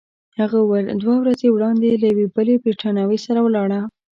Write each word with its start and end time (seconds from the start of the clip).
هغه 0.39 0.57
وویل: 0.61 0.85
دوه 1.03 1.15
ورځې 1.21 1.47
وړاندي 1.49 1.89
له 2.01 2.07
یوې 2.13 2.27
بلې 2.35 2.55
بریتانوۍ 2.63 3.17
سره 3.25 3.39
ولاړه. 3.43 3.79